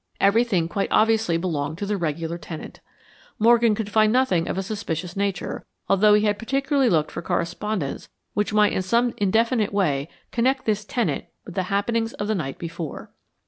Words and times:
Everything 0.19 0.67
quite 0.67 0.87
obviously 0.91 1.37
belonged 1.37 1.77
to 1.77 1.85
the 1.85 1.95
regular 1.95 2.39
tenant. 2.39 2.79
Morgan 3.37 3.75
could 3.75 3.91
find 3.91 4.11
nothing 4.11 4.47
of 4.47 4.57
a 4.57 4.63
suspicious 4.63 5.15
nature, 5.15 5.63
although 5.87 6.15
he 6.15 6.25
had 6.25 6.39
particularly 6.39 6.89
looked 6.89 7.11
for 7.11 7.21
correspondence 7.21 8.09
which 8.33 8.51
might 8.51 8.73
in 8.73 8.81
some 8.81 9.13
indefinite 9.17 9.71
way 9.71 10.09
connect 10.31 10.65
this 10.65 10.85
tenant 10.85 11.25
with 11.45 11.53
the 11.53 11.63
happenings 11.69 12.13
of 12.13 12.27
the 12.27 12.33
night 12.33 12.57
before. 12.57 13.11